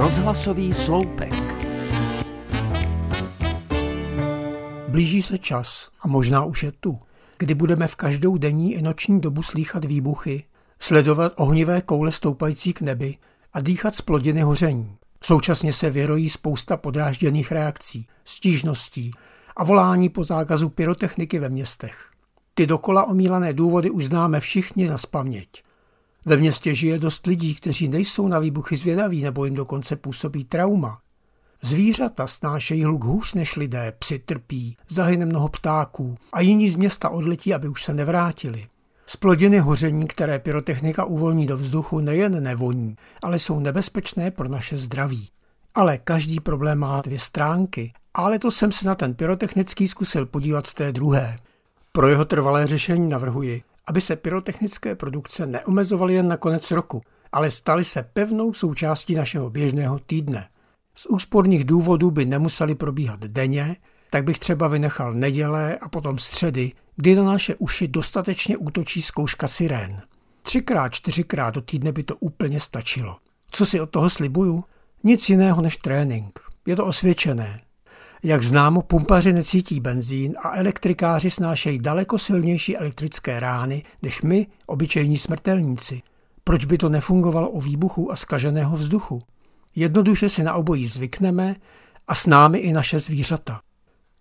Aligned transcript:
Rozhlasový 0.00 0.74
sloupek. 0.74 1.32
Blíží 4.88 5.22
se 5.22 5.38
čas, 5.38 5.90
a 6.00 6.08
možná 6.08 6.44
už 6.44 6.62
je 6.62 6.72
tu, 6.72 6.98
kdy 7.38 7.54
budeme 7.54 7.88
v 7.88 7.96
každou 7.96 8.36
denní 8.36 8.74
i 8.74 8.82
noční 8.82 9.20
dobu 9.20 9.42
slýchat 9.42 9.84
výbuchy, 9.84 10.44
sledovat 10.78 11.32
ohnivé 11.36 11.80
koule 11.80 12.12
stoupající 12.12 12.72
k 12.72 12.80
nebi 12.80 13.16
a 13.52 13.60
dýchat 13.60 13.94
z 13.94 14.00
plodiny 14.00 14.40
hoření. 14.40 14.96
Současně 15.24 15.72
se 15.72 15.90
vyrojí 15.90 16.30
spousta 16.30 16.76
podrážděných 16.76 17.52
reakcí, 17.52 18.06
stížností 18.24 19.10
a 19.56 19.64
volání 19.64 20.08
po 20.08 20.24
zákazu 20.24 20.68
pyrotechniky 20.68 21.38
ve 21.38 21.48
městech. 21.48 22.10
Ty 22.54 22.66
dokola 22.66 23.04
omílané 23.04 23.52
důvody 23.52 23.90
už 23.90 24.04
známe 24.04 24.40
všichni 24.40 24.88
na 24.88 24.98
spaměť. 24.98 25.48
Ve 26.24 26.36
městě 26.36 26.74
žije 26.74 26.98
dost 26.98 27.26
lidí, 27.26 27.54
kteří 27.54 27.88
nejsou 27.88 28.28
na 28.28 28.38
výbuchy 28.38 28.76
zvědaví 28.76 29.22
nebo 29.22 29.44
jim 29.44 29.54
dokonce 29.54 29.96
působí 29.96 30.44
trauma. 30.44 31.00
Zvířata 31.62 32.26
snášejí 32.26 32.84
hluk 32.84 33.04
hůř 33.04 33.34
než 33.34 33.56
lidé, 33.56 33.92
psi 33.98 34.18
trpí, 34.18 34.76
zahyne 34.88 35.26
mnoho 35.26 35.48
ptáků 35.48 36.16
a 36.32 36.40
jiní 36.40 36.70
z 36.70 36.76
města 36.76 37.08
odletí, 37.08 37.54
aby 37.54 37.68
už 37.68 37.82
se 37.82 37.94
nevrátili. 37.94 38.66
Splodiny 39.06 39.58
hoření, 39.58 40.06
které 40.06 40.38
pyrotechnika 40.38 41.04
uvolní 41.04 41.46
do 41.46 41.56
vzduchu, 41.56 42.00
nejen 42.00 42.42
nevoní, 42.42 42.96
ale 43.22 43.38
jsou 43.38 43.60
nebezpečné 43.60 44.30
pro 44.30 44.48
naše 44.48 44.76
zdraví. 44.76 45.28
Ale 45.74 45.98
každý 45.98 46.40
problém 46.40 46.78
má 46.78 47.02
dvě 47.02 47.18
stránky, 47.18 47.92
ale 48.14 48.38
to 48.38 48.50
jsem 48.50 48.72
se 48.72 48.86
na 48.86 48.94
ten 48.94 49.14
pyrotechnický 49.14 49.88
zkusil 49.88 50.26
podívat 50.26 50.66
z 50.66 50.74
té 50.74 50.92
druhé. 50.92 51.38
Pro 51.92 52.08
jeho 52.08 52.24
trvalé 52.24 52.66
řešení 52.66 53.08
navrhuji, 53.08 53.62
aby 53.90 54.00
se 54.00 54.16
pyrotechnické 54.16 54.94
produkce 54.94 55.46
neomezovaly 55.46 56.14
jen 56.14 56.28
na 56.28 56.36
konec 56.36 56.70
roku, 56.70 57.02
ale 57.32 57.50
staly 57.50 57.84
se 57.84 58.02
pevnou 58.02 58.52
součástí 58.52 59.14
našeho 59.14 59.50
běžného 59.50 59.98
týdne. 59.98 60.48
Z 60.94 61.06
úsporných 61.06 61.64
důvodů 61.64 62.10
by 62.10 62.24
nemuseli 62.24 62.74
probíhat 62.74 63.20
denně, 63.20 63.76
tak 64.10 64.24
bych 64.24 64.38
třeba 64.38 64.68
vynechal 64.68 65.12
neděle 65.12 65.78
a 65.78 65.88
potom 65.88 66.18
středy, 66.18 66.72
kdy 66.96 67.14
na 67.14 67.24
naše 67.24 67.54
uši 67.54 67.88
dostatečně 67.88 68.56
útočí 68.56 69.02
zkouška 69.02 69.48
sirén. 69.48 70.02
Třikrát, 70.42 70.88
čtyřikrát 70.88 71.54
do 71.54 71.60
týdne 71.60 71.92
by 71.92 72.02
to 72.02 72.16
úplně 72.16 72.60
stačilo. 72.60 73.16
Co 73.50 73.66
si 73.66 73.80
od 73.80 73.90
toho 73.90 74.10
slibuju? 74.10 74.64
Nic 75.04 75.28
jiného 75.28 75.62
než 75.62 75.76
trénink. 75.76 76.40
Je 76.66 76.76
to 76.76 76.86
osvědčené. 76.86 77.60
Jak 78.22 78.42
známo, 78.42 78.82
pumpaři 78.82 79.32
necítí 79.32 79.80
benzín 79.80 80.34
a 80.42 80.56
elektrikáři 80.56 81.30
snášejí 81.30 81.78
daleko 81.78 82.18
silnější 82.18 82.76
elektrické 82.76 83.40
rány 83.40 83.82
než 84.02 84.22
my, 84.22 84.46
obyčejní 84.66 85.18
smrtelníci. 85.18 86.02
Proč 86.44 86.64
by 86.64 86.78
to 86.78 86.88
nefungovalo 86.88 87.50
o 87.50 87.60
výbuchu 87.60 88.12
a 88.12 88.16
skaženého 88.16 88.76
vzduchu? 88.76 89.18
Jednoduše 89.74 90.28
si 90.28 90.42
na 90.42 90.54
obojí 90.54 90.86
zvykneme 90.86 91.56
a 92.08 92.14
s 92.14 92.26
námi 92.26 92.58
i 92.58 92.72
naše 92.72 93.00
zvířata. 93.00 93.60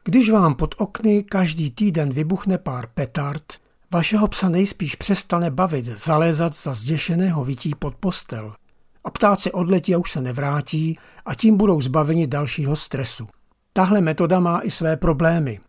Když 0.03 0.29
vám 0.29 0.55
pod 0.55 0.75
okny 0.77 1.23
každý 1.23 1.71
týden 1.71 2.09
vybuchne 2.09 2.57
pár 2.57 2.87
petard, 2.93 3.53
vašeho 3.91 4.27
psa 4.27 4.49
nejspíš 4.49 4.95
přestane 4.95 5.51
bavit 5.51 5.85
zalézat 5.85 6.55
za 6.55 6.73
zděšeného 6.73 7.45
vytí 7.45 7.75
pod 7.79 7.95
postel. 7.95 8.53
A 9.03 9.09
ptáci 9.09 9.51
odletí 9.51 9.95
a 9.95 9.97
už 9.97 10.11
se 10.11 10.21
nevrátí 10.21 10.99
a 11.25 11.35
tím 11.35 11.57
budou 11.57 11.81
zbaveni 11.81 12.27
dalšího 12.27 12.75
stresu. 12.75 13.27
Tahle 13.73 14.01
metoda 14.01 14.39
má 14.39 14.59
i 14.59 14.71
své 14.71 14.97
problémy. 14.97 15.59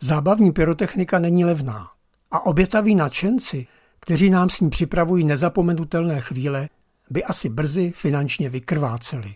Zábavní 0.00 0.52
pyrotechnika 0.52 1.18
není 1.18 1.44
levná 1.44 1.90
a 2.30 2.46
obětaví 2.46 2.94
nadšenci, 2.94 3.66
kteří 4.00 4.30
nám 4.30 4.50
s 4.50 4.60
ní 4.60 4.70
připravují 4.70 5.24
nezapomenutelné 5.24 6.20
chvíle, 6.20 6.68
by 7.10 7.24
asi 7.24 7.48
brzy 7.48 7.92
finančně 7.94 8.48
vykrváceli. 8.48 9.34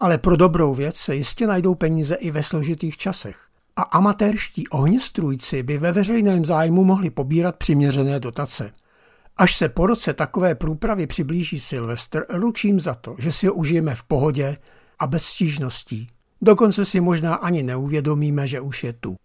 Ale 0.00 0.18
pro 0.18 0.36
dobrou 0.36 0.74
věc 0.74 0.96
se 0.96 1.16
jistě 1.16 1.46
najdou 1.46 1.74
peníze 1.74 2.14
i 2.14 2.30
ve 2.30 2.42
složitých 2.42 2.96
časech. 2.96 3.46
A 3.76 3.82
amatérští 3.82 4.68
ohněstrujci 4.68 5.62
by 5.62 5.78
ve 5.78 5.92
veřejném 5.92 6.44
zájmu 6.44 6.84
mohli 6.84 7.10
pobírat 7.10 7.56
přiměřené 7.56 8.20
dotace. 8.20 8.72
Až 9.36 9.56
se 9.56 9.68
po 9.68 9.86
roce 9.86 10.14
takové 10.14 10.54
průpravy 10.54 11.06
přiblíží 11.06 11.60
Silvestr, 11.60 12.24
ručím 12.28 12.80
za 12.80 12.94
to, 12.94 13.16
že 13.18 13.32
si 13.32 13.46
ho 13.46 13.54
užijeme 13.54 13.94
v 13.94 14.02
pohodě 14.02 14.56
a 14.98 15.06
bez 15.06 15.24
stížností. 15.24 16.08
Dokonce 16.42 16.84
si 16.84 17.00
možná 17.00 17.34
ani 17.34 17.62
neuvědomíme, 17.62 18.46
že 18.46 18.60
už 18.60 18.84
je 18.84 18.92
tu. 18.92 19.16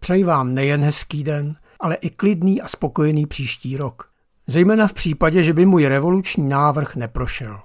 Přeji 0.00 0.24
vám 0.24 0.54
nejen 0.54 0.84
hezký 0.84 1.24
den, 1.24 1.56
ale 1.80 1.94
i 1.94 2.10
klidný 2.10 2.60
a 2.60 2.68
spokojený 2.68 3.26
příští 3.26 3.76
rok. 3.76 4.10
Zejména 4.46 4.86
v 4.86 4.92
případě, 4.92 5.42
že 5.42 5.52
by 5.52 5.66
můj 5.66 5.86
revoluční 5.86 6.48
návrh 6.48 6.96
neprošel. 6.96 7.60